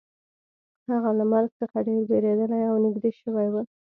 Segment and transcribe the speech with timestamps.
[0.89, 3.55] هغه له مرګ څخه ډیر ویریدلی او نږدې شوی و